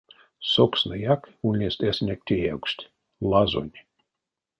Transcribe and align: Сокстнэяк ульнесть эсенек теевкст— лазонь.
Сокстнэяк 0.51 1.21
ульнесть 1.45 1.85
эсенек 1.89 2.19
теевкст— 2.27 2.79
лазонь. 3.29 3.73